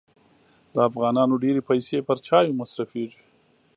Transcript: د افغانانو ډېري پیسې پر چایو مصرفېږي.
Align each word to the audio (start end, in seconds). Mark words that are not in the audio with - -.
د 0.73 0.75
افغانانو 0.89 1.41
ډېري 1.43 1.61
پیسې 1.69 1.97
پر 2.07 2.17
چایو 2.27 2.57
مصرفېږي. 2.61 3.21